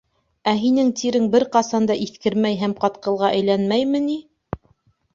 [0.51, 4.21] Ә һинең тирең бер ҡасан да иҫкермәй һәм ҡатҡылға әйләнмәйме ни?